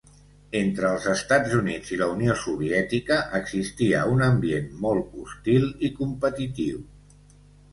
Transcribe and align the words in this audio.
Entre 0.59 0.85
els 0.91 1.03
Estats 1.11 1.51
Units 1.57 1.91
i 1.97 1.99
la 1.99 2.07
Unió 2.13 2.37
Soviètica 2.45 3.17
existia 3.41 4.01
un 4.15 4.25
ambient 4.29 4.73
molt 4.87 5.15
hostil 5.21 5.69
i 5.91 5.93
competitiu. 6.01 6.83